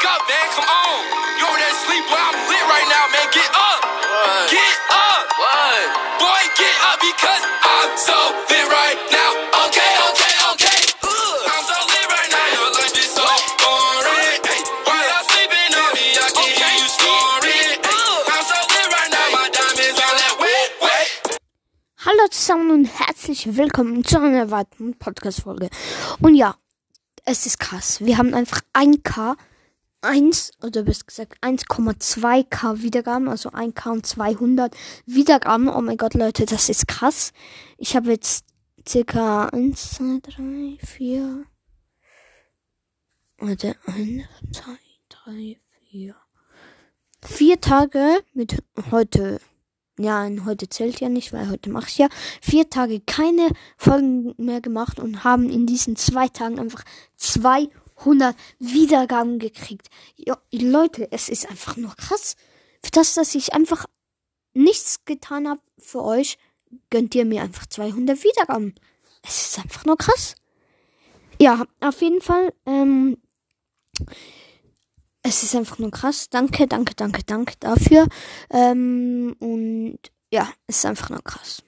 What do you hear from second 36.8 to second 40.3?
krass. Ich habe jetzt circa 1, 2,